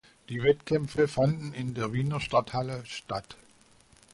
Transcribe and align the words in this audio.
Die 0.29 0.41
Wettkämpfe 0.41 1.07
fanden 1.07 1.53
in 1.53 1.75
der 1.75 1.93
Wiener 1.93 2.19
Stadthalle 2.19 2.81
statt. 2.87 3.37